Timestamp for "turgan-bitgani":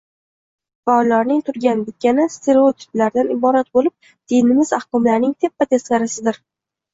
1.49-2.25